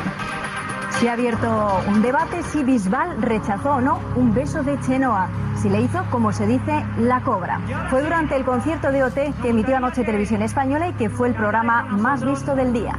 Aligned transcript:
Se 1.01 1.11
ha 1.11 1.13
abierto 1.13 1.83
un 1.89 2.01
debate 2.01 2.43
si 2.43 2.65
Bisbal 2.65 3.21
rechazó 3.21 3.75
o 3.75 3.81
no 3.83 4.01
un 4.17 4.33
beso 4.33 4.63
de 4.63 4.81
Chenoa, 4.81 5.29
si 5.61 5.69
le 5.69 5.83
hizo, 5.83 6.03
como 6.11 6.33
se 6.33 6.47
dice, 6.47 6.87
la 6.99 7.23
cobra. 7.23 7.61
Fue 7.91 8.03
durante 8.03 8.35
el 8.35 8.47
concierto 8.47 8.91
de 8.91 9.05
OT 9.05 9.15
que 9.43 9.51
emitió 9.51 9.77
anoche 9.77 10.05
Televisión 10.05 10.41
Española 10.41 10.89
y 10.89 10.95
que 10.95 11.11
fue 11.11 11.29
el 11.29 11.35
programa 11.35 11.85
más 11.85 12.25
visto 12.25 12.57
del 12.57 12.73
día. 12.73 12.97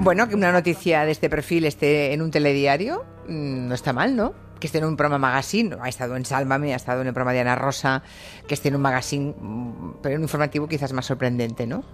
Bueno, 0.00 0.28
que 0.28 0.34
una 0.34 0.50
noticia 0.50 1.04
de 1.04 1.12
este 1.12 1.30
perfil 1.30 1.66
esté 1.66 2.14
en 2.14 2.20
un 2.20 2.32
telediario, 2.32 3.04
mm, 3.28 3.68
no 3.68 3.74
está 3.76 3.92
mal, 3.92 4.16
¿no? 4.16 4.34
Que 4.58 4.66
esté 4.66 4.78
en 4.78 4.84
un 4.84 4.96
programa 4.96 5.28
magazine, 5.28 5.76
ha 5.80 5.88
estado 5.88 6.16
en 6.16 6.24
Sálvame, 6.24 6.72
ha 6.72 6.76
estado 6.76 7.02
en 7.02 7.06
el 7.06 7.14
programa 7.14 7.32
de 7.32 7.40
Ana 7.42 7.54
Rosa, 7.54 8.02
que 8.48 8.54
esté 8.54 8.70
en 8.70 8.74
un 8.74 8.82
magazine, 8.82 9.36
mm, 9.40 9.94
pero 10.02 10.16
en 10.16 10.18
un 10.18 10.24
informativo 10.24 10.66
quizás 10.66 10.92
más 10.92 11.06
sorprendente, 11.06 11.64
¿no? 11.64 11.84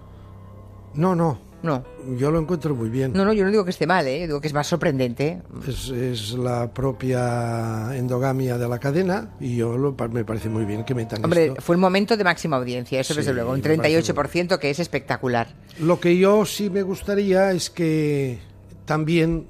No, 0.95 1.13
no, 1.13 1.48
No, 1.61 1.83
yo 2.17 2.31
lo 2.31 2.39
encuentro 2.39 2.73
muy 2.73 2.89
bien. 2.89 3.11
no, 3.13 3.25
no, 3.25 3.33
yo 3.33 3.43
no 3.43 3.51
digo 3.51 3.65
que 3.65 3.71
esté 3.71 3.85
mal, 3.85 4.07
¿eh? 4.07 4.27
digo 4.27 4.39
que 4.39 4.47
es 4.47 4.53
más 4.53 4.67
sorprendente. 4.67 5.41
Es, 5.67 5.89
es 5.89 6.31
la 6.33 6.73
propia 6.73 7.95
endogamia 7.95 8.57
de 8.57 8.67
la 8.67 8.79
cadena 8.79 9.31
y 9.39 9.57
yo 9.57 9.77
lo, 9.77 9.95
me 10.11 10.23
parece 10.23 10.47
muy 10.49 10.65
bien 10.65 10.85
que 10.85 10.95
metan 10.95 11.23
Hombre, 11.23 11.47
esto. 11.47 11.61
fue 11.61 11.75
un 11.75 11.81
momento 11.81 12.15
de 12.15 12.23
máxima 12.23 12.57
audiencia, 12.57 12.99
eso 13.01 13.13
Sí, 13.13 13.19
desde 13.19 13.33
luego, 13.33 13.51
un 13.51 13.57
me 13.61 13.77
parece 13.77 14.13
38% 14.13 14.57
que 14.57 14.69
es 14.69 14.79
espectacular. 14.79 15.47
Lo 15.79 15.99
que 15.99 16.17
yo 16.17 16.45
sí 16.45 16.69
me 16.69 16.81
gustaría 16.81 17.51
es 17.51 17.69
que 17.69 18.39
también, 18.85 19.47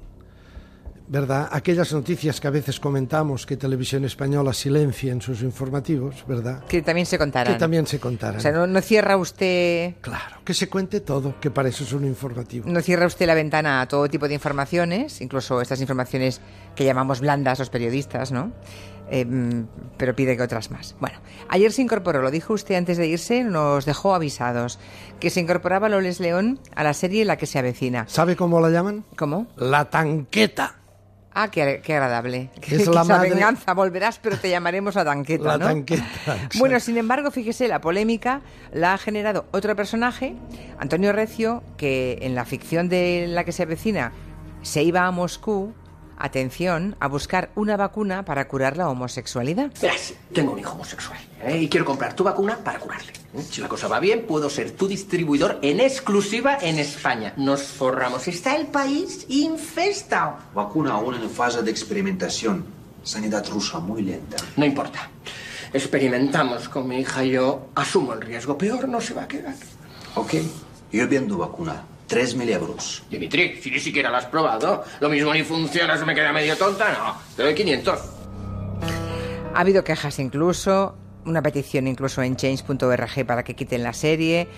¿verdad? 1.10 1.48
Aquellas 1.50 1.92
noticias 1.92 2.40
que 2.40 2.46
a 2.46 2.52
veces 2.52 2.78
comentamos 2.78 3.44
que 3.44 3.56
Televisión 3.56 4.04
Española 4.04 4.52
silencia 4.52 5.10
en 5.10 5.20
sus 5.20 5.42
informativos, 5.42 6.24
¿verdad? 6.28 6.64
Que 6.66 6.82
también 6.82 7.04
se 7.04 7.18
contarán. 7.18 7.52
Que 7.52 7.58
también 7.58 7.84
se 7.88 7.98
contaran. 7.98 8.36
O 8.36 8.40
sea, 8.40 8.52
no, 8.52 8.68
no 8.68 8.80
cierra 8.80 9.16
usted 9.16 9.94
Claro, 10.00 10.36
que 10.44 10.54
se 10.54 10.68
cuente 10.68 11.00
todo, 11.00 11.34
que 11.40 11.50
para 11.50 11.68
eso 11.68 11.82
es 11.82 11.92
un 11.92 12.04
informativo. 12.04 12.70
No 12.70 12.80
cierra 12.80 13.06
usted 13.06 13.26
la 13.26 13.34
ventana 13.34 13.80
a 13.80 13.88
todo 13.88 14.08
tipo 14.08 14.28
de 14.28 14.34
informaciones, 14.34 15.20
incluso 15.20 15.60
estas 15.60 15.80
informaciones 15.80 16.40
que 16.76 16.84
llamamos 16.84 17.20
blandas 17.20 17.58
los 17.58 17.70
periodistas, 17.70 18.30
¿no? 18.30 18.52
Eh, 19.10 19.24
mm, 19.24 19.66
pero 19.96 20.14
pide 20.14 20.36
que 20.36 20.44
otras 20.44 20.70
más. 20.70 20.94
Bueno, 21.00 21.18
ayer 21.48 21.72
se 21.72 21.82
incorporó, 21.82 22.22
lo 22.22 22.30
dijo 22.30 22.54
usted 22.54 22.76
antes 22.76 22.96
de 22.96 23.08
irse, 23.08 23.42
nos 23.42 23.84
dejó 23.84 24.14
avisados, 24.14 24.78
que 25.18 25.30
se 25.30 25.40
incorporaba 25.40 25.88
Loles 25.88 26.20
León 26.20 26.60
a 26.76 26.84
la 26.84 26.94
serie 26.94 27.24
La 27.24 27.36
que 27.36 27.46
se 27.46 27.58
avecina. 27.58 28.04
¿Sabe 28.06 28.36
cómo 28.36 28.60
la 28.60 28.70
llaman? 28.70 29.04
¿Cómo? 29.16 29.48
La 29.56 29.90
tanqueta. 29.90 30.79
Ah, 31.32 31.48
qué, 31.50 31.80
qué 31.84 31.94
agradable. 31.94 32.50
Es 32.60 32.86
la 32.88 33.04
madre- 33.04 33.30
venganza, 33.30 33.72
volverás, 33.74 34.18
pero 34.18 34.36
te 34.36 34.50
llamaremos 34.50 34.94
la 34.96 35.04
tanqueta, 35.04 35.44
La 35.44 35.58
¿no? 35.58 35.66
tanqueta, 35.66 36.02
exacto. 36.16 36.58
Bueno, 36.58 36.80
sin 36.80 36.96
embargo, 36.98 37.30
fíjese, 37.30 37.68
la 37.68 37.80
polémica 37.80 38.40
la 38.72 38.94
ha 38.94 38.98
generado 38.98 39.46
otro 39.52 39.76
personaje, 39.76 40.34
Antonio 40.78 41.12
Recio, 41.12 41.62
que 41.76 42.18
en 42.22 42.34
la 42.34 42.44
ficción 42.44 42.88
de 42.88 43.26
la 43.28 43.44
que 43.44 43.52
se 43.52 43.62
avecina 43.62 44.12
se 44.62 44.82
iba 44.82 45.06
a 45.06 45.10
Moscú, 45.12 45.72
atención, 46.20 46.96
a 47.00 47.08
buscar 47.08 47.50
una 47.54 47.76
vacuna 47.76 48.24
para 48.24 48.46
curar 48.48 48.76
la 48.76 48.88
homosexualidad. 48.88 49.70
Verás, 49.80 50.14
tengo 50.32 50.52
un 50.52 50.58
hijo 50.58 50.72
homosexual 50.72 51.18
¿eh? 51.42 51.58
y 51.62 51.68
quiero 51.68 51.84
comprar 51.86 52.14
tu 52.14 52.24
vacuna 52.24 52.58
para 52.58 52.78
curarle. 52.78 53.12
¿eh? 53.34 53.42
Si 53.42 53.60
la 53.60 53.68
cosa 53.68 53.88
va 53.88 54.00
bien, 54.00 54.26
puedo 54.26 54.50
ser 54.50 54.72
tu 54.72 54.86
distribuidor 54.86 55.58
en 55.62 55.80
exclusiva 55.80 56.58
en 56.60 56.78
España. 56.78 57.32
Nos 57.36 57.62
forramos. 57.62 58.28
Está 58.28 58.56
el 58.56 58.66
país 58.66 59.26
infestado. 59.28 60.36
Vacuna 60.54 60.92
aún 60.92 61.14
en 61.14 61.30
fase 61.30 61.62
de 61.62 61.70
experimentación. 61.70 62.64
Sanidad 63.02 63.48
rusa 63.48 63.78
muy 63.78 64.02
lenta. 64.02 64.36
No 64.56 64.64
importa. 64.64 65.08
Experimentamos 65.72 66.68
con 66.68 66.88
mi 66.88 66.98
hija 66.98 67.24
y 67.24 67.30
yo. 67.30 67.68
Asumo 67.74 68.12
el 68.12 68.20
riesgo. 68.20 68.58
Peor 68.58 68.88
no 68.88 69.00
se 69.00 69.14
va 69.14 69.22
a 69.22 69.28
quedar. 69.28 69.54
Ok. 70.16 70.34
Yo 70.92 71.08
vendo 71.08 71.38
vacuna. 71.38 71.84
3.000 72.10 72.48
euros. 72.50 73.04
Dimitri, 73.10 73.60
si 73.62 73.70
ni 73.70 73.78
siquiera 73.78 74.10
la 74.10 74.18
has 74.18 74.26
probado, 74.26 74.82
lo 75.00 75.08
mismo 75.08 75.32
ni 75.32 75.42
funciona, 75.44 75.96
se 75.96 76.04
me 76.04 76.14
queda 76.14 76.32
medio 76.32 76.56
tonta, 76.56 76.92
no. 76.92 77.16
Te 77.36 77.42
doy 77.44 77.54
500. 77.54 78.00
Ha 79.54 79.60
habido 79.60 79.84
quejas 79.84 80.18
incluso, 80.18 80.96
una 81.24 81.42
petición 81.42 81.86
incluso 81.88 82.22
en 82.22 82.36
change.org 82.36 83.26
para 83.26 83.42
que 83.44 83.54
quiten 83.54 83.82
la 83.82 83.92
serie. 83.92 84.48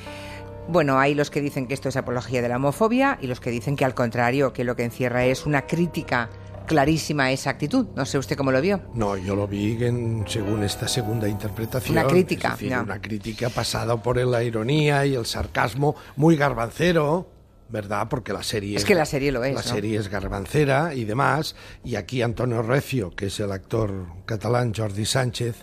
Bueno, 0.68 0.98
hay 1.00 1.14
los 1.14 1.30
que 1.30 1.40
dicen 1.40 1.66
que 1.66 1.74
esto 1.74 1.88
es 1.88 1.96
apología 1.96 2.40
de 2.42 2.48
la 2.48 2.56
homofobia 2.56 3.18
y 3.20 3.26
los 3.26 3.40
que 3.40 3.50
dicen 3.50 3.74
que 3.76 3.84
al 3.84 3.94
contrario, 3.94 4.52
que 4.52 4.64
lo 4.64 4.76
que 4.76 4.84
encierra 4.84 5.24
es 5.24 5.44
una 5.44 5.66
crítica 5.66 6.30
clarísima 6.66 7.24
a 7.24 7.32
esa 7.32 7.50
actitud. 7.50 7.86
No 7.96 8.06
sé 8.06 8.18
usted 8.18 8.36
cómo 8.36 8.52
lo 8.52 8.60
vio. 8.60 8.80
No, 8.94 9.16
yo 9.16 9.34
lo 9.34 9.48
vi 9.48 9.82
en- 9.84 10.24
según 10.28 10.62
esta 10.62 10.86
segunda 10.86 11.26
interpretación. 11.28 11.98
Una 11.98 12.06
crítica, 12.06 12.48
es 12.48 12.54
decir, 12.54 12.68
ya. 12.70 12.82
una 12.82 13.00
crítica 13.00 13.48
pasada 13.50 14.00
por 14.00 14.16
la 14.24 14.42
ironía 14.44 15.04
y 15.04 15.14
el 15.16 15.26
sarcasmo 15.26 15.96
muy 16.14 16.36
garbancero, 16.36 17.28
¿verdad? 17.72 18.06
Porque 18.08 18.34
la 18.34 18.42
serie 18.42 18.76
Es 18.76 18.84
que 18.84 18.94
la 18.94 19.06
serie 19.06 19.32
lo 19.32 19.42
es, 19.42 19.54
La 19.54 19.62
¿no? 19.62 19.66
serie 19.66 19.98
es 19.98 20.08
garbancera 20.08 20.94
y 20.94 21.04
demás. 21.04 21.56
Y 21.82 21.96
aquí 21.96 22.20
Antonio 22.20 22.60
Recio, 22.62 23.10
que 23.16 23.26
es 23.26 23.40
el 23.40 23.50
actor 23.50 24.08
catalán 24.26 24.74
Jordi 24.74 25.06
Sánchez, 25.06 25.56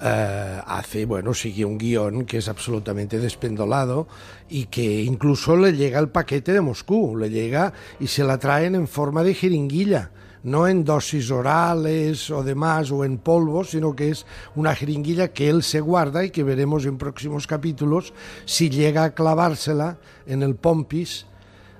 eh, 0.00 0.60
hace, 0.66 1.04
bueno, 1.04 1.34
sigue 1.34 1.66
un 1.66 1.76
guion 1.76 2.24
que 2.24 2.38
es 2.38 2.48
absolutamente 2.48 3.18
despendolado 3.18 4.08
y 4.48 4.64
que 4.66 5.02
incluso 5.02 5.54
le 5.54 5.74
llega 5.74 5.98
el 6.00 6.08
paquete 6.08 6.54
de 6.54 6.62
Moscú, 6.62 7.14
le 7.18 7.28
llega 7.28 7.74
y 8.00 8.06
se 8.06 8.24
la 8.24 8.38
traen 8.38 8.74
en 8.74 8.88
forma 8.88 9.22
de 9.22 9.34
jeringuilla 9.34 10.10
no 10.42 10.66
en 10.66 10.84
dosis 10.84 11.30
orales 11.30 12.30
o 12.30 12.42
demás 12.42 12.90
o 12.90 13.04
en 13.04 13.18
polvo, 13.18 13.62
sino 13.62 13.94
que 13.94 14.08
es 14.08 14.24
una 14.54 14.74
jeringuilla 14.74 15.34
que 15.34 15.50
él 15.50 15.62
se 15.62 15.80
guarda 15.80 16.24
y 16.24 16.30
que 16.30 16.44
veremos 16.44 16.86
en 16.86 16.96
próximos 16.96 17.46
capítulos 17.46 18.14
si 18.46 18.70
llega 18.70 19.04
a 19.04 19.14
clavársela 19.14 19.98
en 20.24 20.42
el 20.42 20.54
pompis 20.54 21.26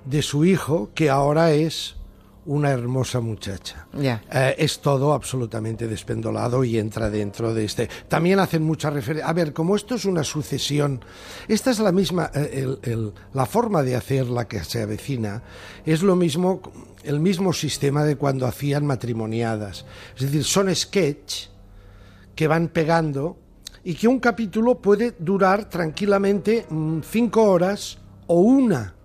de 0.05 0.21
su 0.21 0.45
hijo, 0.45 0.89
que 0.95 1.09
ahora 1.09 1.51
es 1.51 1.95
una 2.43 2.71
hermosa 2.71 3.19
muchacha. 3.19 3.85
Ya. 3.93 4.23
Eh, 4.31 4.55
es 4.57 4.79
todo 4.79 5.13
absolutamente 5.13 5.87
despendolado 5.87 6.63
y 6.63 6.79
entra 6.79 7.09
dentro 7.11 7.53
de 7.53 7.65
este. 7.65 7.87
También 8.07 8.39
hacen 8.39 8.63
mucha 8.63 8.89
referencia. 8.89 9.29
A 9.29 9.33
ver, 9.33 9.53
como 9.53 9.75
esto 9.75 9.93
es 9.93 10.05
una 10.05 10.23
sucesión, 10.23 11.01
esta 11.47 11.69
es 11.69 11.77
la 11.79 11.91
misma, 11.91 12.31
eh, 12.33 12.49
el- 12.83 12.91
el- 12.91 13.13
la 13.33 13.45
forma 13.45 13.83
de 13.83 13.95
hacer 13.95 14.27
la 14.27 14.47
que 14.47 14.63
se 14.63 14.81
avecina 14.81 15.43
es 15.85 16.01
lo 16.01 16.15
mismo, 16.15 16.61
el 17.03 17.19
mismo 17.19 17.53
sistema 17.53 18.03
de 18.05 18.15
cuando 18.15 18.47
hacían 18.47 18.87
matrimoniadas. 18.87 19.85
Es 20.15 20.21
decir, 20.23 20.43
son 20.43 20.75
sketch 20.75 21.45
que 22.35 22.47
van 22.47 22.69
pegando 22.69 23.37
y 23.83 23.93
que 23.93 24.07
un 24.07 24.19
capítulo 24.19 24.79
puede 24.79 25.13
durar 25.19 25.69
tranquilamente 25.69 26.65
mm, 26.67 27.01
cinco 27.01 27.43
horas 27.43 27.99
o 28.25 28.39
una. 28.41 28.95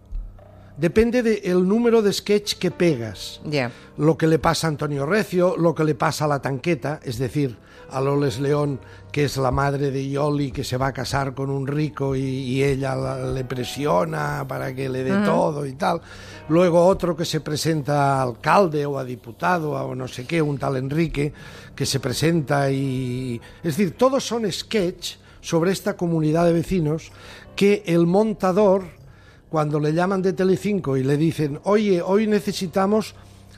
Depende 0.77 1.23
del 1.23 1.67
número 1.67 2.03
de 2.03 2.13
sketch 2.13 2.55
que 2.57 2.71
pegas 2.71 3.41
Ya. 3.45 3.71
lo 3.97 4.17
que 4.19 4.27
le 4.27 4.39
pasa 4.39 4.67
a 4.67 4.71
Antonio 4.71 5.07
Recio, 5.07 5.57
lo 5.57 5.75
que 5.75 5.85
le 5.85 5.95
pasa 5.95 6.27
a 6.27 6.29
la 6.29 6.43
tanqueta, 6.43 7.01
es 7.03 7.19
decir, 7.19 7.57
a 7.89 8.01
Loles 8.01 8.41
León, 8.41 8.79
que 9.13 9.25
es 9.25 9.37
la 9.39 9.51
madre 9.53 9.91
de 9.91 10.11
Yoli, 10.11 10.51
que 10.51 10.65
se 10.65 10.77
va 10.77 10.89
a 10.89 10.93
casar 10.93 11.35
con 11.35 11.49
un 11.51 11.67
rico 11.67 12.15
y, 12.17 12.21
y 12.21 12.63
ella 12.65 12.95
la- 12.95 13.25
le 13.33 13.45
presiona 13.45 14.45
para 14.47 14.75
que 14.75 14.89
le 14.89 15.03
dé 15.05 15.25
todo 15.25 15.65
y 15.65 15.73
tal. 15.75 16.01
Luego 16.51 16.85
otro 16.85 17.17
que 17.17 17.25
se 17.25 17.41
presenta 17.41 18.17
a 18.19 18.23
alcalde 18.23 18.85
o 18.85 18.99
a 18.99 19.05
diputado 19.05 19.71
o 19.73 19.95
no 19.95 20.09
sé 20.09 20.27
qué, 20.27 20.43
un 20.43 20.59
tal 20.59 20.77
Enrique, 20.77 21.33
que 21.75 21.87
se 21.87 22.01
presenta 22.01 22.71
y... 22.71 23.41
Es 23.63 23.77
decir, 23.77 23.93
todos 23.97 24.27
son 24.27 24.51
sketch 24.53 25.15
sobre 25.41 25.71
esta 25.71 25.97
comunidad 25.97 26.45
de 26.45 26.53
vecinos 26.53 27.13
que 27.55 27.83
el 27.87 28.07
montador 28.07 28.83
cuando 29.57 29.81
le 29.81 29.95
llaman 29.95 30.21
de 30.21 30.35
Telecinco 30.35 30.99
y 30.99 31.03
le 31.03 31.17
dicen, 31.17 31.59
oye, 31.65 32.03
hoy 32.03 32.27
necesitamos 32.27 33.15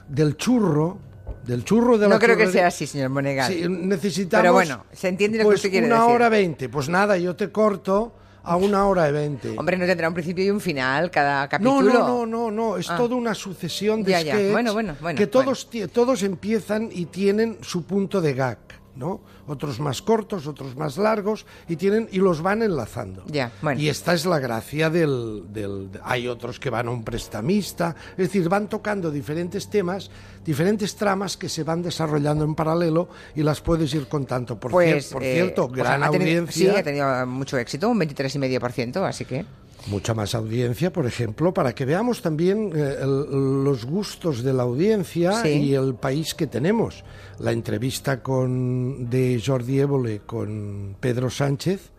del 0.08 0.36
churro, 0.36 0.96
del 1.44 1.64
churro 1.64 1.98
de 1.98 2.06
la 2.06 2.14
No 2.14 2.20
creo 2.20 2.36
que 2.36 2.44
churrería". 2.44 2.60
sea 2.60 2.66
así, 2.68 2.86
señor 2.86 3.10
Monegal. 3.10 3.52
Sí, 3.52 3.64
necesitamos. 3.68 4.42
Pero 4.44 4.52
bueno, 4.52 4.84
se 4.92 5.08
entiende 5.08 5.38
lo 5.38 5.42
que 5.42 5.46
pues, 5.46 5.56
usted 5.58 5.70
quiere 5.72 5.88
una 5.88 5.96
decir. 6.02 6.14
hora 6.14 6.28
veinte. 6.28 6.68
Pues 6.68 6.88
nada, 6.88 7.16
yo 7.18 7.34
te 7.34 7.50
corto 7.50 8.14
a 8.44 8.54
una 8.54 8.86
hora 8.86 9.08
y 9.08 9.12
veinte. 9.12 9.54
Hombre, 9.58 9.76
no 9.76 9.86
tendrá 9.86 10.06
un 10.06 10.14
principio 10.14 10.44
y 10.44 10.50
un 10.50 10.60
final 10.60 11.10
cada 11.10 11.42
No, 11.42 11.48
capítulo. 11.48 11.92
no, 11.94 12.06
no, 12.08 12.26
no, 12.26 12.50
no, 12.52 12.76
es 12.76 12.88
Ah. 12.88 12.96
toda 12.96 13.16
una 13.16 13.34
sucesión 13.34 14.04
de 14.04 14.12
Ya, 14.12 14.20
ya. 14.22 14.34
sketch 14.36 14.52
Bueno, 14.52 14.72
bueno, 14.74 14.94
bueno, 15.00 15.18
que 15.18 15.26
todos, 15.26 15.68
todos 15.92 16.22
empiezan 16.22 16.90
y 16.92 17.06
tienen 17.06 17.58
su 17.60 17.82
punto 17.82 18.20
de 18.20 18.34
gag, 18.34 18.58
¿no? 18.98 19.20
Otros 19.46 19.80
más 19.80 20.02
cortos, 20.02 20.46
otros 20.46 20.76
más 20.76 20.98
largos 20.98 21.46
y 21.68 21.76
tienen 21.76 22.08
y 22.12 22.18
los 22.18 22.42
van 22.42 22.62
enlazando. 22.62 23.24
Ya, 23.26 23.52
bueno. 23.62 23.80
Y 23.80 23.88
esta 23.88 24.12
es 24.12 24.26
la 24.26 24.38
gracia 24.38 24.90
del, 24.90 25.44
del 25.52 25.88
hay 26.02 26.28
otros 26.28 26.58
que 26.60 26.68
van 26.68 26.88
a 26.88 26.90
un 26.90 27.04
prestamista, 27.04 27.94
es 28.12 28.16
decir, 28.16 28.48
van 28.48 28.68
tocando 28.68 29.10
diferentes 29.10 29.70
temas, 29.70 30.10
diferentes 30.44 30.96
tramas 30.96 31.36
que 31.36 31.48
se 31.48 31.62
van 31.62 31.82
desarrollando 31.82 32.44
en 32.44 32.54
paralelo 32.54 33.08
y 33.34 33.42
las 33.42 33.60
puedes 33.60 33.94
ir 33.94 34.08
contando. 34.08 34.58
Por, 34.58 34.72
cier- 34.72 34.74
Pues, 34.92 35.06
por 35.12 35.22
eh, 35.22 35.34
cierto, 35.34 35.68
pues 35.68 35.78
gran 35.78 36.02
audiencia. 36.02 36.72
Sí, 36.72 36.76
ha 36.78 36.82
tenido 36.82 37.26
mucho 37.26 37.56
éxito, 37.56 37.88
un 37.88 37.98
23,5%, 38.00 39.06
así 39.08 39.24
que... 39.24 39.44
mucha 39.88 40.14
más 40.14 40.34
audiencia, 40.34 40.92
por 40.92 41.06
ejemplo, 41.06 41.52
para 41.54 41.74
que 41.74 41.84
veamos 41.84 42.22
también 42.22 42.72
eh, 42.74 42.96
el- 43.02 43.64
los 43.64 43.84
gustos 43.84 44.42
de 44.42 44.52
la 44.52 44.62
audiencia 44.64 45.42
Sí. 45.42 45.48
y 45.48 45.74
el 45.74 45.94
país 45.94 46.34
que 46.34 46.46
tenemos. 46.46 47.04
La 47.38 47.52
entrevista 47.52 48.22
con, 48.22 49.08
de 49.10 49.42
Jordi 49.44 49.80
Évole 49.80 50.20
con 50.20 50.96
Pedro 51.00 51.30
Sánchez 51.30 51.90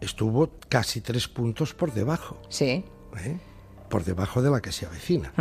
estuvo 0.00 0.50
casi 0.68 1.00
tres 1.00 1.28
puntos 1.28 1.74
por 1.74 1.92
debajo. 1.92 2.40
Sí. 2.48 2.84
¿eh? 3.24 3.38
por 3.88 4.04
debajo 4.04 4.42
de 4.42 4.50
la 4.50 4.60
que 4.60 4.70
se 4.70 4.84
avecina. 4.84 5.32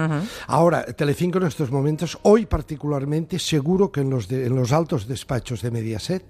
Ahora, 0.48 0.86
Telecinco 0.86 1.38
en 1.38 1.48
estos 1.48 1.70
momentos, 1.70 2.18
hoy 2.24 2.46
particularmente, 2.46 3.40
seguro 3.40 3.92
que 3.92 4.00
en 4.00 4.10
los, 4.10 4.30
de- 4.30 4.46
en 4.46 4.56
los 4.56 4.72
altos 4.72 5.06
despachos 5.06 5.62
de 5.62 5.70
Mediaset 5.70 6.24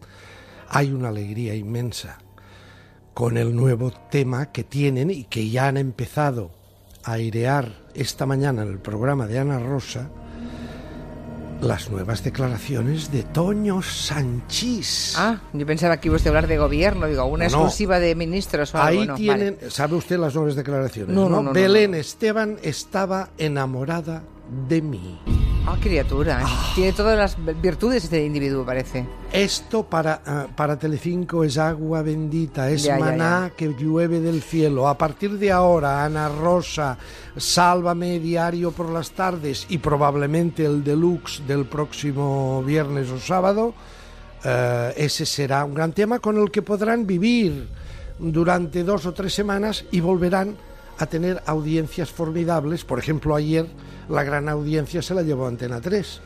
hay 0.68 0.92
una 0.92 1.10
alegría 1.10 1.54
inmensa 1.54 2.18
con 3.18 3.36
el 3.36 3.56
nuevo 3.56 3.92
tema 4.12 4.52
que 4.52 4.64
tienen 4.64 5.10
y 5.10 5.24
que 5.24 5.50
ya 5.50 5.70
han 5.70 5.78
empezado 5.78 6.52
a 7.04 7.14
airear 7.14 7.72
esta 7.96 8.28
mañana 8.28 8.62
en 8.62 8.68
el 8.68 8.78
programa 8.78 9.26
de 9.26 9.40
Ana 9.40 9.58
Rosa, 9.58 10.08
las 11.60 11.90
nuevas 11.90 12.24
declaraciones 12.24 13.12
de 13.12 13.24
Toño 13.24 13.82
Sanchís. 13.82 15.16
Ah, 15.18 15.42
yo 15.52 15.66
pensaba 15.66 16.00
que 16.00 16.10
ibas 16.10 16.28
a 16.28 16.30
hablar 16.30 16.46
de 16.46 16.60
gobierno, 16.60 17.08
digo, 17.08 17.26
una 17.26 17.46
No, 17.46 17.50
exclusiva 17.50 18.00
de 18.00 18.14
ministros 18.14 18.76
o 18.76 18.78
algo. 18.78 19.02
Ahí 19.02 19.08
no, 19.08 19.16
tienen, 19.16 19.56
vale. 19.56 19.72
¿sabe 19.72 19.96
usted 19.96 20.20
las 20.20 20.36
nuevas 20.36 20.56
declaraciones? 20.56 21.16
No, 21.16 21.24
no, 21.28 21.38
no, 21.38 21.42
no, 21.42 21.54
Belén 21.54 21.96
Esteban 21.96 22.58
estaba 22.62 23.30
enamorada 23.40 24.22
de 24.70 24.80
mí. 24.84 25.20
Ah, 25.70 25.76
criatura. 25.82 26.46
Tiene 26.76 26.94
todas 26.94 27.18
las 27.18 27.62
virtudes 27.62 28.06
este 28.06 28.24
individuo, 28.24 28.66
parece. 28.66 29.06
Esto 29.34 29.84
para, 29.84 30.22
ah, 30.26 30.48
para 30.56 30.80
Telecinco 30.80 31.44
es 31.44 31.58
agua 31.58 32.02
bendita, 32.02 32.70
es 32.70 32.84
Ya, 32.84 32.98
ya, 32.98 33.04
maná 33.04 33.52
que 33.54 33.76
llueve 33.78 34.22
del 34.22 34.42
cielo. 34.42 34.88
A 34.88 34.98
partir 34.98 35.38
de 35.38 35.52
ahora, 35.52 36.06
Ana 36.06 36.30
Rosa, 36.30 36.98
Sálvame 37.36 38.18
diario 38.20 38.72
por 38.72 38.88
las 38.88 39.12
tardes 39.12 39.66
y 39.68 39.80
probablemente 39.80 40.64
el 40.64 40.86
deluxe 40.86 41.46
del 41.46 41.66
próximo 41.66 42.64
viernes 42.64 43.10
o 43.12 43.20
sábado, 43.20 43.74
eh, 44.46 44.94
ese 44.96 45.26
será 45.26 45.66
un 45.66 45.74
gran 45.74 45.92
tema 45.92 46.20
con 46.20 46.38
el 46.38 46.50
que 46.50 46.62
podrán 46.62 47.06
vivir 47.06 47.68
durante 48.18 48.86
dos 48.86 49.06
o 49.06 49.14
tres 49.14 49.34
semanas 49.34 49.84
y 49.92 50.00
volverán 50.00 50.56
a 50.98 51.06
tener 51.06 51.42
audiencias 51.46 52.12
formidables. 52.12 52.84
Por 52.86 53.00
ejemplo, 53.00 53.36
ayer 53.36 53.66
la 54.10 54.24
gran 54.24 54.50
audiencia 54.50 55.02
se 55.02 55.14
la 55.14 55.22
llevó 55.22 55.48
Antena 55.48 55.82
3 55.82 56.22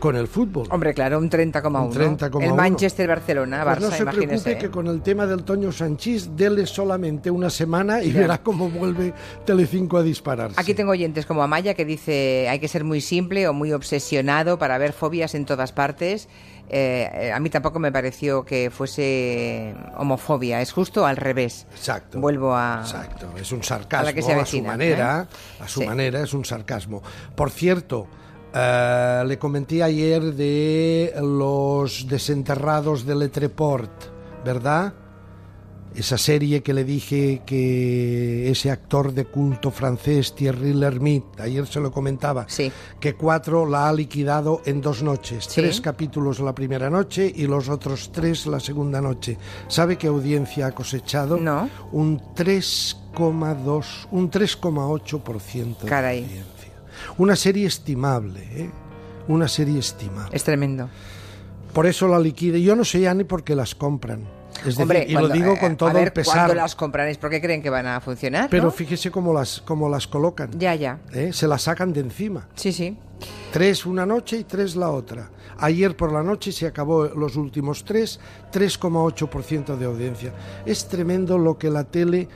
con 0.00 0.16
el 0.16 0.28
fútbol. 0.28 0.66
Hombre, 0.70 0.92
claro, 0.92 1.18
un 1.18 1.30
30,1. 1.30 1.86
Un 1.86 2.18
30,1. 2.18 2.42
El 2.44 2.52
Manchester-Barcelona, 2.52 3.62
Pues 3.64 3.78
Barça, 3.78 3.80
no 3.80 3.90
se 3.90 4.02
imagínese. 4.02 4.26
preocupe 4.44 4.50
¿eh? 4.52 4.58
que 4.58 4.70
con 4.70 4.86
el 4.88 5.00
tema 5.00 5.24
del 5.26 5.44
Toño 5.44 5.72
Sanchís 5.72 6.36
dele 6.36 6.66
solamente 6.66 7.30
una 7.30 7.48
semana 7.48 8.02
y 8.02 8.12
Ya. 8.12 8.20
verá 8.20 8.38
cómo 8.42 8.68
vuelve 8.68 9.14
Telecinco 9.46 9.96
a 9.96 10.02
dispararse. 10.02 10.60
Aquí 10.60 10.74
tengo 10.74 10.90
oyentes 10.90 11.24
como 11.24 11.42
Amaya 11.42 11.72
que 11.72 11.86
dice 11.86 12.48
hay 12.50 12.58
que 12.58 12.68
ser 12.68 12.84
muy 12.84 13.00
simple 13.00 13.48
o 13.48 13.54
muy 13.54 13.72
obsesionado 13.72 14.58
para 14.58 14.76
ver 14.76 14.92
fobias 14.92 15.34
en 15.34 15.46
todas 15.46 15.72
partes. 15.72 16.28
Eh, 16.68 17.10
eh, 17.12 17.32
a 17.32 17.38
mí 17.40 17.50
tampoco 17.50 17.78
me 17.78 17.92
pareció 17.92 18.44
que 18.44 18.70
fuese 18.70 19.74
homofobia, 19.96 20.60
es 20.60 20.72
justo 20.72 21.06
al 21.06 21.16
revés. 21.16 21.66
Exacto. 21.74 22.18
Vuelvo 22.18 22.54
a... 22.56 22.78
Exacto, 22.82 23.28
es 23.36 23.52
un 23.52 23.62
sarcasmo 23.62 24.02
a 24.02 24.10
la 24.10 24.12
que 24.14 24.22
se 24.22 24.32
a 24.32 24.34
su 24.34 24.40
avecina, 24.40 24.68
manera, 24.70 25.28
¿eh? 25.30 25.62
a 25.62 25.68
su 25.68 25.80
Sí. 25.80 25.86
manera 25.86 26.20
es 26.22 26.32
un 26.32 26.44
sarcasmo. 26.44 27.02
Por 27.36 27.50
cierto, 27.50 28.06
eh, 28.54 29.22
le 29.26 29.38
comenté 29.38 29.82
ayer 29.82 30.22
de 30.22 31.12
los 31.22 32.08
desenterrados 32.08 33.04
de 33.04 33.14
Letreport, 33.14 33.92
¿verdad? 34.44 34.94
Esa 35.94 36.18
serie 36.18 36.60
que 36.62 36.74
le 36.74 36.82
dije 36.82 37.42
que 37.46 38.50
ese 38.50 38.70
actor 38.72 39.12
de 39.14 39.26
culto 39.26 39.70
francés, 39.70 40.34
Thierry 40.34 40.72
Lhermitte, 40.74 41.40
ayer 41.40 41.66
se 41.68 41.78
lo 41.78 41.92
comentaba, 41.92 42.46
Sí. 42.48 42.72
que 42.98 43.14
Cuatro 43.14 43.64
la 43.64 43.88
ha 43.88 43.92
liquidado 43.92 44.60
en 44.64 44.80
dos 44.80 45.04
noches. 45.04 45.44
Sí. 45.44 45.60
Tres 45.60 45.80
capítulos 45.80 46.40
la 46.40 46.52
primera 46.52 46.90
noche 46.90 47.32
y 47.34 47.46
los 47.46 47.68
otros 47.68 48.10
tres 48.10 48.46
la 48.46 48.58
segunda 48.58 49.00
noche. 49.00 49.38
¿Sabe 49.68 49.96
qué 49.96 50.08
audiencia 50.08 50.66
ha 50.66 50.72
cosechado? 50.72 51.36
No. 51.36 51.70
Un 51.92 52.20
3,2, 52.34 54.08
un 54.10 54.30
3,8% 54.30 55.78
de 55.86 55.94
audiencia. 55.94 56.44
Una 57.18 57.36
serie 57.36 57.66
estimable, 57.66 58.40
¿eh? 58.52 58.70
Una 59.28 59.46
serie 59.46 59.78
estimable. 59.78 60.36
Es 60.36 60.42
tremendo. 60.42 60.88
Por 61.72 61.86
eso 61.86 62.08
la 62.08 62.18
liquide. 62.18 62.60
Yo 62.60 62.74
no 62.76 62.84
sé 62.84 63.00
ya 63.00 63.14
ni 63.14 63.24
por 63.24 63.44
qué 63.44 63.54
las 63.54 63.74
compran. 63.74 64.24
Es 64.64 64.76
decir, 64.76 64.82
Hombre, 64.82 65.06
y 65.08 65.12
cuando- 65.12 65.28
lo 65.28 65.34
digo 65.34 65.52
eh, 65.54 65.58
con 65.60 65.76
todo 65.76 65.88
a 65.90 65.92
ver, 65.92 66.04
el 66.08 66.12
pesar. 66.12 66.34
¿Cuándo 66.46 66.54
las 66.54 66.74
compran? 66.74 67.08
¿Es 67.08 67.18
porque 67.18 67.40
creen 67.40 67.62
que 67.62 67.70
van 67.70 67.86
a 67.86 68.00
funcionar? 68.00 68.48
Pero 68.50 68.64
no? 68.64 68.70
fíjese 68.70 69.10
cómo 69.10 69.32
las, 69.34 69.60
cómo 69.60 69.88
las 69.88 70.06
colocan. 70.06 70.50
Ya, 70.58 70.74
ya. 70.74 70.98
¿eh? 71.12 71.32
Se 71.32 71.46
las 71.46 71.62
sacan 71.62 71.92
de 71.92 72.00
encima. 72.00 72.48
Sí, 72.54 72.72
sí. 72.72 72.96
Tres 73.52 73.86
una 73.86 74.04
noche 74.06 74.38
y 74.38 74.44
tres 74.44 74.74
la 74.76 74.90
otra. 74.90 75.30
Ayer 75.58 75.96
por 75.96 76.12
la 76.12 76.22
noche 76.22 76.50
se 76.50 76.66
acabó 76.66 77.04
los 77.04 77.36
últimos 77.36 77.84
tres, 77.84 78.18
3,8% 78.52 79.76
de 79.76 79.84
audiencia. 79.86 80.32
Es 80.66 80.88
tremendo 80.88 81.38
lo 81.38 81.56
que 81.58 81.70
la 81.70 81.84
tele, 81.84 82.28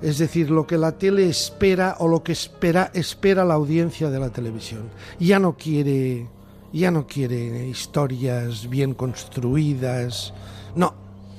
es 0.00 0.18
decir, 0.18 0.50
lo 0.50 0.66
que 0.66 0.78
la 0.78 0.92
tele 0.92 1.28
espera 1.28 1.96
o 1.98 2.08
lo 2.08 2.22
que 2.22 2.32
espera 2.32 2.90
espera 2.94 3.44
la 3.44 3.54
audiencia 3.54 4.08
de 4.10 4.18
la 4.18 4.30
televisión. 4.30 4.88
Ya 5.20 5.38
no 5.38 5.56
quiere, 5.56 6.26
ya 6.72 6.90
no 6.90 7.06
quiere 7.06 7.66
historias 7.68 8.68
bien 8.70 8.94
construidas. 8.94 10.32
No, 10.74 10.94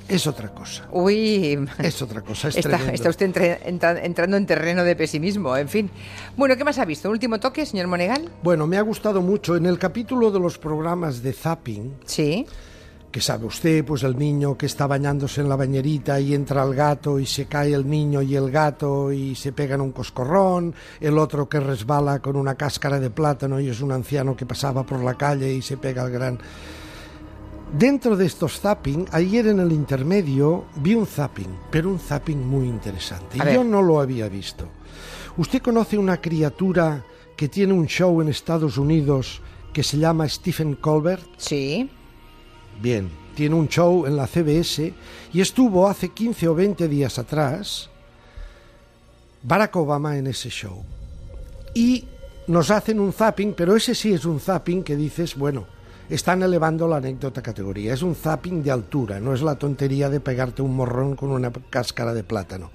es 0.10 0.28
otra 0.28 0.50
cosa. 0.50 0.88
Uy, 0.92 1.60
Es 1.80 2.02
otra 2.02 2.22
cosa. 2.22 2.48
Es 2.50 2.58
está, 2.58 3.10
usted 3.10 3.26
entre- 3.26 3.60
entra- 3.70 4.04
entrando 4.04 4.38
en 4.38 4.46
terreno 4.46 4.84
de 4.84 4.96
pesimismo, 4.96 5.56
en 5.58 5.68
fin. 5.70 5.90
Bueno, 6.36 6.56
¿qué 6.58 6.64
más 6.64 6.80
ha 6.80 6.86
visto? 6.86 7.10
¿Último 7.10 7.40
toque, 7.40 7.66
señor 7.66 7.88
Monegal? 7.88 8.30
Bueno, 8.44 8.68
me 8.68 8.78
ha 8.78 8.82
gustado 8.82 9.22
mucho 9.22 9.56
en 9.56 9.66
el 9.66 9.78
capítulo 9.80 10.32
de 10.32 10.40
los 10.40 10.58
programas 10.58 11.22
de 11.22 11.34
zapping. 11.34 11.94
Sí. 12.06 12.46
que 13.10 13.22
sabe 13.22 13.46
usted, 13.46 13.84
pues 13.86 14.04
el 14.04 14.16
niño 14.20 14.58
que 14.58 14.66
está 14.68 14.86
bañándose 14.86 15.42
en 15.42 15.50
la 15.50 15.56
bañerita 15.56 16.20
y 16.20 16.36
entra 16.36 16.62
el 16.64 16.76
gato 16.76 17.18
y 17.20 17.26
se 17.26 17.46
cae 17.46 17.74
el 17.74 17.90
niño 17.90 18.22
y 18.22 18.36
el 18.36 18.52
gato 18.52 19.12
y 19.12 19.34
se 19.34 19.54
pegan 19.54 19.82
un 19.82 19.92
coscorrón, 19.92 20.76
el 21.00 21.18
otro 21.18 21.48
que 21.50 21.60
resbala 21.60 22.20
con 22.20 22.36
una 22.36 22.54
cáscara 22.56 23.00
de 23.00 23.10
plátano 23.10 23.60
y 23.60 23.70
es 23.70 23.82
un 23.82 23.92
anciano 23.94 24.36
que 24.36 24.46
pasaba 24.46 24.84
por 24.86 25.02
la 25.04 25.16
calle 25.16 25.52
y 25.52 25.62
se 25.64 25.78
pega 25.78 26.04
el 26.04 26.12
gran... 26.12 26.38
Dentro 27.74 28.16
de 28.16 28.26
estos 28.26 28.62
zapping, 28.62 29.08
ayer 29.12 29.48
en 29.48 29.60
el 29.60 29.74
intermedio 29.74 30.66
vi 30.78 30.96
un 30.96 31.06
zapping, 31.06 31.54
pero 31.70 31.90
un 31.90 32.00
zapping 32.00 32.48
muy 32.48 32.66
interesante. 32.66 33.38
Y 33.38 33.54
yo 33.54 33.64
no 33.64 33.82
lo 33.82 34.00
había 34.00 34.30
visto. 34.30 34.70
¿Usted 35.36 35.62
conoce 35.62 35.98
una 35.98 36.22
criatura 36.22 37.04
que 37.36 37.50
tiene 37.50 37.74
un 37.74 37.86
show 37.86 38.22
en 38.22 38.30
Estados 38.30 38.78
Unidos 38.78 39.42
que 39.74 39.84
se 39.84 39.98
llama 39.98 40.30
Stephen 40.30 40.76
Colbert? 40.76 41.24
Sí. 41.36 41.90
Bien, 42.82 43.10
tiene 43.36 43.56
un 43.56 43.68
show 43.68 44.06
en 44.06 44.16
la 44.16 44.28
CBS 44.28 44.94
y 45.34 45.42
estuvo 45.42 45.88
hace 45.90 46.10
15 46.10 46.48
o 46.48 46.56
20 46.56 46.88
días 46.88 47.20
atrás 47.20 47.90
Barack 49.44 49.76
Obama 49.76 50.18
en 50.18 50.28
ese 50.28 50.50
show. 50.50 50.84
Y 51.76 52.06
nos 52.48 52.72
hacen 52.72 53.00
un 53.00 53.12
zapping, 53.12 53.54
pero 53.54 53.76
ese 53.76 53.94
sí 53.94 54.14
es 54.14 54.26
un 54.26 54.40
zapping 54.40 54.84
que 54.84 54.96
dices, 54.96 55.36
bueno, 55.36 55.68
están 56.10 56.42
elevando 56.44 56.88
la 56.88 56.98
anécdota 56.98 57.40
a 57.40 57.44
categoría. 57.44 57.94
Es 57.94 58.02
un 58.02 58.16
zapping 58.16 58.64
de 58.64 58.72
altura, 58.72 59.20
no 59.20 59.34
es 59.34 59.42
la 59.42 59.56
tontería 59.56 60.10
de 60.10 60.20
pegarte 60.20 60.62
un 60.62 60.76
morrón 60.76 61.16
con 61.16 61.30
una 61.32 61.52
cáscara 61.70 62.14
de 62.14 62.24
plátano. 62.24 62.72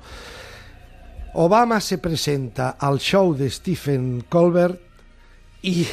Obama 1.34 1.80
se 1.80 1.98
presenta 1.98 2.70
al 2.70 2.98
show 2.98 3.34
de 3.34 3.48
Stephen 3.50 4.24
Colbert 4.28 4.80
y 5.62 5.86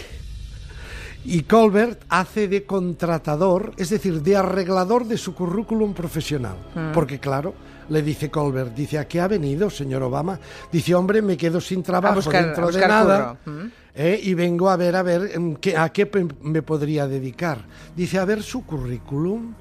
y 1.25 1.41
Colbert 1.43 2.03
hace 2.07 2.47
de 2.47 2.65
contratador, 2.65 3.73
es 3.77 3.89
decir, 3.89 4.21
de 4.21 4.37
arreglador 4.37 5.05
de 5.05 5.17
su 5.17 5.35
currículum 5.35 5.93
profesional. 5.93 6.55
Porque 6.93 7.19
claro, 7.19 7.53
le 7.89 8.01
dice 8.01 8.31
Colbert, 8.31 8.73
dice, 8.73 8.97
¿a 8.97 9.07
qué 9.07 9.19
ha 9.19 9.27
venido, 9.27 9.69
señor 9.69 10.01
Obama? 10.01 10.39
Dice, 10.71 10.95
hombre, 10.95 11.21
me 11.21 11.35
quedo 11.35 11.59
sin 11.59 11.83
trabajo 11.83 12.15
buscar- 12.15 12.45
dentro 12.45 12.71
de 12.71 12.87
nada. 12.87 13.37
Mm. 13.45 13.65
¿Eh? 13.95 14.19
y 14.21 14.33
vengo 14.33 14.69
a 14.69 14.75
ver, 14.77 14.95
a 14.95 15.03
ver, 15.03 15.31
em, 15.33 15.55
¿qué- 15.55 15.77
¿a 15.77 15.89
qué 15.89 16.09
me 16.41 16.61
podría 16.61 17.07
dedicar? 17.07 17.65
Dice, 17.95 18.17
a 18.19 18.25
ver 18.25 18.43
su 18.43 18.65
currículum. 18.65 19.53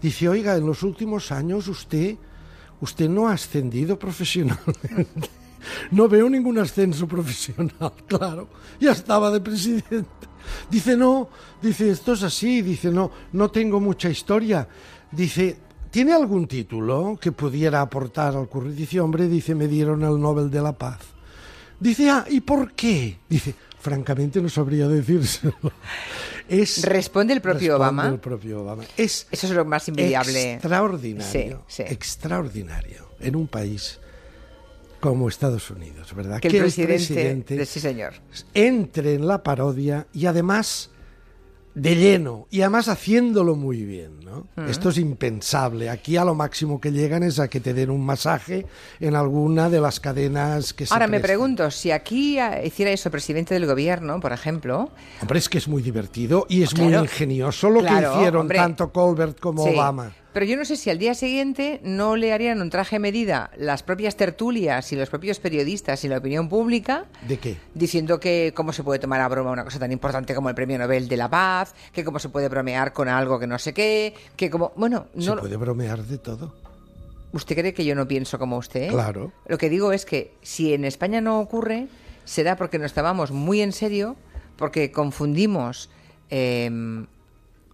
Dice, 0.00 0.28
oiga, 0.28 0.56
en 0.56 0.66
los 0.66 0.82
últimos 0.82 1.30
años 1.32 1.68
usted, 1.68 2.16
usted 2.80 3.08
no 3.08 3.28
ha 3.28 3.32
ascendido 3.32 3.98
profesionalmente. 3.98 5.28
no 5.90 6.08
veo 6.08 6.28
ningún 6.30 6.58
ascenso 6.58 7.06
profesional, 7.06 7.92
claro. 8.06 8.48
Ya 8.80 8.92
estaba 8.92 9.30
de 9.30 9.40
presidente. 9.40 10.06
Dice, 10.70 10.96
no, 10.96 11.28
dice, 11.60 11.90
esto 11.90 12.12
es 12.12 12.22
así, 12.22 12.62
dice, 12.62 12.90
no, 12.90 13.10
no 13.32 13.50
tengo 13.50 13.80
mucha 13.80 14.08
historia. 14.08 14.68
Dice, 15.10 15.56
¿tiene 15.90 16.12
algún 16.12 16.46
título 16.46 17.18
que 17.20 17.32
pudiera 17.32 17.80
aportar 17.80 18.36
al 18.36 18.48
currículum? 18.48 18.76
Dice, 18.76 19.00
hombre, 19.00 19.26
dice, 19.28 19.54
me 19.54 19.66
dieron 19.66 20.02
el 20.04 20.20
Nobel 20.20 20.50
de 20.50 20.62
la 20.62 20.72
Paz. 20.72 21.00
Dice, 21.80 22.08
ah, 22.10 22.24
¿y 22.30 22.40
por 22.40 22.72
qué? 22.72 23.18
Dice, 23.28 23.54
francamente 23.90 24.42
no 24.42 24.48
sabría 24.48 24.88
decírselo. 24.88 25.54
Es, 26.48 26.84
responde 26.84 27.32
el 27.34 27.40
propio 27.40 27.72
responde 27.72 27.74
Obama. 27.84 28.08
el 28.08 28.20
propio 28.20 28.60
Obama. 28.62 28.84
Es 28.96 29.26
Eso 29.32 29.46
es 29.48 29.52
lo 29.52 29.64
más 29.64 29.88
envidiable. 29.88 30.52
extraordinario, 30.54 31.64
Sí, 31.66 31.82
sí. 31.84 31.92
extraordinario 31.92 33.08
en 33.20 33.34
un 33.36 33.48
país 33.48 33.98
como 35.00 35.28
Estados 35.28 35.68
Unidos, 35.70 36.14
¿verdad? 36.14 36.38
Que 36.40 36.48
el 36.48 36.58
presidente, 36.58 37.56
de- 37.56 37.66
sí, 37.66 37.80
señor. 37.80 38.14
entre 38.54 39.14
en 39.14 39.26
la 39.26 39.42
parodia 39.42 40.06
y 40.12 40.26
además 40.26 40.90
de 41.76 41.94
lleno 41.94 42.46
y 42.50 42.62
además 42.62 42.88
haciéndolo 42.88 43.54
muy 43.54 43.84
bien, 43.84 44.20
¿no? 44.20 44.48
Mm. 44.56 44.70
Esto 44.70 44.88
es 44.88 44.96
impensable. 44.96 45.90
Aquí 45.90 46.16
a 46.16 46.24
lo 46.24 46.34
máximo 46.34 46.80
que 46.80 46.90
llegan 46.90 47.22
es 47.22 47.38
a 47.38 47.48
que 47.48 47.60
te 47.60 47.74
den 47.74 47.90
un 47.90 48.02
masaje 48.04 48.64
en 48.98 49.14
alguna 49.14 49.68
de 49.68 49.80
las 49.82 50.00
cadenas 50.00 50.72
que 50.72 50.86
se 50.86 50.94
Ahora 50.94 51.06
me 51.06 51.20
pregunto, 51.20 51.70
si 51.70 51.90
aquí 51.90 52.38
hiciera 52.64 52.90
eso 52.90 53.10
el 53.10 53.12
presidente 53.12 53.52
del 53.52 53.66
gobierno, 53.66 54.20
por 54.20 54.32
ejemplo, 54.32 54.90
Hombre, 55.20 55.38
es 55.38 55.50
que 55.50 55.58
es 55.58 55.68
muy 55.68 55.82
divertido 55.82 56.46
y 56.48 56.62
es 56.62 56.70
Claro. 56.72 56.88
muy 56.90 56.98
ingenioso 56.98 57.68
lo 57.68 57.80
Claro, 57.80 58.10
que 58.12 58.16
hicieron 58.16 58.40
hombre. 58.40 58.56
tanto 58.58 58.90
Colbert 58.90 59.38
como 59.38 59.62
Sí, 59.64 59.70
Obama. 59.74 60.12
Pero 60.36 60.44
yo 60.44 60.58
no 60.58 60.66
sé 60.66 60.76
si 60.76 60.90
al 60.90 60.98
día 60.98 61.14
siguiente 61.14 61.80
no 61.82 62.14
le 62.14 62.34
harían 62.34 62.60
un 62.60 62.68
traje 62.68 62.98
medida 62.98 63.50
las 63.56 63.82
propias 63.82 64.16
tertulias 64.16 64.92
y 64.92 64.94
los 64.94 65.08
propios 65.08 65.40
periodistas 65.40 66.04
y 66.04 66.08
la 66.08 66.18
opinión 66.18 66.50
pública 66.50 67.06
¿De 67.26 67.38
qué? 67.38 67.56
diciendo 67.72 68.20
que 68.20 68.52
cómo 68.54 68.74
se 68.74 68.84
puede 68.84 68.98
tomar 68.98 69.22
a 69.22 69.28
broma 69.28 69.50
una 69.50 69.64
cosa 69.64 69.78
tan 69.78 69.92
importante 69.92 70.34
como 70.34 70.50
el 70.50 70.54
Premio 70.54 70.76
Nobel 70.76 71.08
de 71.08 71.16
la 71.16 71.30
Paz, 71.30 71.74
que 71.90 72.04
cómo 72.04 72.18
se 72.18 72.28
puede 72.28 72.50
bromear 72.50 72.92
con 72.92 73.08
algo 73.08 73.38
que 73.38 73.46
no 73.46 73.58
sé 73.58 73.72
qué, 73.72 74.12
que 74.36 74.50
como... 74.50 74.72
Bueno, 74.76 75.06
Se 75.18 75.24
no, 75.24 75.38
puede 75.38 75.56
bromear 75.56 76.04
de 76.04 76.18
todo. 76.18 76.54
¿usted 77.32 77.56
cree 77.56 77.72
que 77.72 77.86
yo 77.86 77.94
no 77.94 78.06
pienso 78.06 78.38
como 78.38 78.58
usted? 78.58 78.90
Claro. 78.90 79.32
Lo 79.48 79.56
que 79.56 79.70
digo 79.70 79.90
es 79.92 80.04
que 80.04 80.34
si 80.42 80.74
en 80.74 80.84
España 80.84 81.22
no 81.22 81.40
ocurre, 81.40 81.88
será 82.26 82.58
porque 82.58 82.78
nos 82.78 82.92
tomamos 82.92 83.30
muy 83.30 83.62
en 83.62 83.72
serio, 83.72 84.16
porque 84.58 84.92
confundimos 84.92 85.88
eh, 86.28 87.06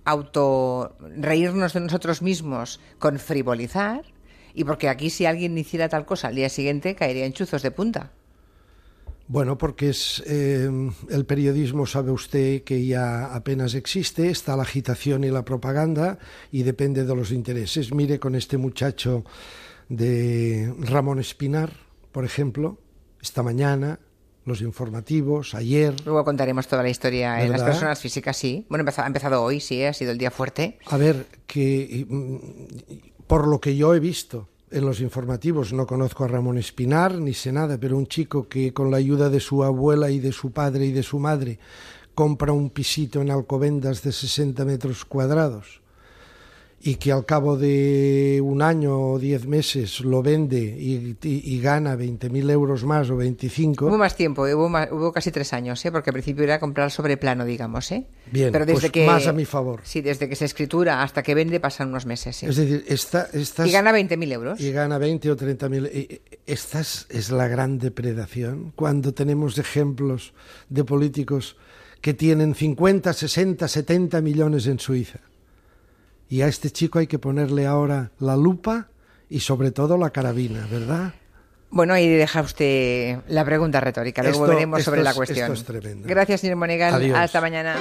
auto 0.04 0.96
reírnos 1.16 1.72
de 1.72 1.80
nosotros 1.80 2.22
mismos 2.22 2.80
con 2.98 3.18
frivolizar, 3.18 4.02
y 4.54 4.64
porque 4.64 4.88
aquí 4.88 5.10
si 5.10 5.26
alguien 5.26 5.56
hiciera 5.56 5.88
tal 5.88 6.04
cosa 6.04 6.28
al 6.28 6.34
día 6.34 6.48
siguiente 6.48 6.94
caería 6.94 7.26
en 7.26 7.32
chuzos 7.32 7.62
de 7.62 7.70
punta. 7.70 8.12
Bueno, 9.28 9.56
porque 9.56 9.88
es 9.88 10.22
eh, 10.26 10.68
el 11.08 11.24
periodismo, 11.24 11.86
sabe 11.86 12.10
usted 12.10 12.64
que 12.64 12.84
ya 12.84 13.34
apenas 13.34 13.74
existe, 13.74 14.28
está 14.28 14.56
la 14.56 14.62
agitación 14.62 15.24
y 15.24 15.30
la 15.30 15.44
propaganda 15.44 16.18
y 16.50 16.64
depende 16.64 17.04
de 17.04 17.16
los 17.16 17.30
intereses. 17.30 17.94
Mire 17.94 18.18
con 18.18 18.34
este 18.34 18.58
muchacho 18.58 19.24
de 19.88 20.74
Ramón 20.80 21.18
Espinar, 21.18 21.72
por 22.10 22.24
ejemplo, 22.24 22.78
esta 23.22 23.42
mañana, 23.42 24.00
los 24.44 24.60
informativos, 24.60 25.54
ayer. 25.54 25.94
Luego 26.04 26.24
contaremos 26.24 26.66
toda 26.66 26.82
la 26.82 26.88
historia 26.88 27.42
en 27.42 27.52
las 27.52 27.60
¿Verdad? 27.60 27.74
personas 27.74 28.00
físicas, 28.00 28.36
sí. 28.36 28.66
Bueno, 28.68 28.84
ha 28.96 29.06
empezado 29.06 29.42
hoy, 29.42 29.60
sí, 29.60 29.84
ha 29.84 29.92
sido 29.92 30.12
el 30.12 30.18
día 30.18 30.30
fuerte. 30.30 30.78
A 30.86 30.96
ver, 30.96 31.26
que 31.46 32.06
mm, 32.08 33.26
por 33.26 33.46
lo 33.46 33.60
que 33.60 33.76
yo 33.76 33.94
he 33.94 34.00
visto 34.00 34.48
en 34.70 34.86
los 34.86 35.00
informativos, 35.00 35.72
no 35.72 35.86
conozco 35.86 36.24
a 36.24 36.28
Ramón 36.28 36.58
Espinar 36.58 37.14
ni 37.18 37.34
sé 37.34 37.52
nada, 37.52 37.78
pero 37.78 37.96
un 37.96 38.06
chico 38.06 38.48
que 38.48 38.72
con 38.72 38.90
la 38.90 38.96
ayuda 38.96 39.28
de 39.28 39.40
su 39.40 39.62
abuela 39.62 40.10
y 40.10 40.18
de 40.18 40.32
su 40.32 40.50
padre 40.50 40.86
y 40.86 40.92
de 40.92 41.02
su 41.02 41.18
madre 41.18 41.58
compra 42.14 42.52
un 42.52 42.70
pisito 42.70 43.20
en 43.20 43.30
Alcobendas 43.30 44.02
de 44.02 44.12
60 44.12 44.64
metros 44.64 45.04
cuadrados 45.04 45.81
y 46.84 46.96
que 46.96 47.12
al 47.12 47.24
cabo 47.24 47.56
de 47.56 48.40
un 48.42 48.60
año 48.60 48.98
o 49.12 49.18
10 49.18 49.46
meses 49.46 50.00
lo 50.00 50.20
vende 50.20 50.58
y, 50.58 51.16
y- 51.22 51.54
y 51.54 51.60
gana 51.60 51.94
20.000 51.96 52.50
euros 52.50 52.82
más 52.84 53.08
o 53.08 53.16
25. 53.16 53.86
Hubo 53.86 53.98
más 53.98 54.16
tiempo, 54.16 54.42
hubo, 54.42 54.68
más- 54.68 54.90
hubo 54.90 55.12
casi 55.12 55.30
tres 55.30 55.52
años, 55.52 55.84
¿eh? 55.84 55.92
porque 55.92 56.10
al 56.10 56.14
principio 56.14 56.42
era 56.42 56.58
comprar 56.58 56.90
sobre 56.90 57.16
plano, 57.16 57.44
digamos. 57.44 57.92
¿eh? 57.92 58.06
Bien, 58.32 58.50
Pero 58.50 58.66
desde 58.66 58.80
pues 58.80 58.92
que, 58.92 59.06
más 59.06 59.28
a 59.28 59.32
mi 59.32 59.44
favor. 59.44 59.80
Sí, 59.84 60.00
desde 60.00 60.28
que 60.28 60.34
se 60.34 60.44
escritura 60.44 61.02
hasta 61.04 61.22
que 61.22 61.36
vende 61.36 61.60
pasan 61.60 61.88
unos 61.90 62.04
meses. 62.04 62.34
sí. 62.34 62.46
Es 62.46 62.56
decir, 62.56 62.84
esta, 62.88 63.28
estas... 63.32 63.68
Y 63.68 63.70
gana 63.70 63.92
20.000 63.92 64.32
euros. 64.32 64.60
y 64.60 64.72
gana 64.72 64.98
20 64.98 65.30
o 65.30 65.36
30 65.36 65.68
mil. 65.68 65.86
Eh, 65.86 66.20
Esta 66.46 66.80
es, 66.80 67.06
es 67.10 67.30
la 67.30 67.46
gran 67.46 67.78
depredación. 67.78 68.72
Cuando 68.74 69.14
tenemos 69.14 69.56
ejemplos 69.58 70.34
de 70.68 70.82
políticos 70.82 71.56
que 72.00 72.12
tienen 72.14 72.56
50, 72.56 73.12
60, 73.12 73.68
70 73.68 74.20
millones 74.20 74.66
en 74.66 74.80
Suiza. 74.80 75.20
Y 76.28 76.42
a 76.42 76.46
este 76.48 76.70
chico 76.70 76.98
hay 76.98 77.06
que 77.06 77.18
ponerle 77.18 77.66
ahora 77.66 78.10
la 78.18 78.36
lupa 78.36 78.88
y 79.28 79.40
sobre 79.40 79.70
todo 79.70 79.98
la 79.98 80.10
carabina, 80.10 80.66
¿verdad? 80.70 81.14
Bueno, 81.70 81.94
ahí 81.94 82.08
deja 82.08 82.42
usted 82.42 83.18
la 83.28 83.44
pregunta 83.44 83.80
retórica. 83.80 84.22
Luego 84.22 84.36
Esto- 84.36 84.46
volveremos 84.46 84.82
sobre 84.82 85.02
la 85.02 85.10
es- 85.10 85.16
cuestión. 85.16 85.52
esto 85.52 85.72
es 85.74 85.80
tremendo. 85.80 86.06
Gracias, 86.08 86.40
señor 86.42 86.56
Monegal. 86.56 86.94
Adiós. 86.94 87.18
Hasta 87.18 87.40
mañana. 87.40 87.76